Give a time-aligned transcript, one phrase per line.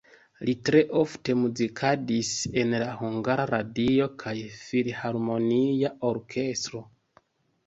[0.47, 6.83] Li tre ofte muzikadis en la Hungara Radio kaj filharmonia orkestro.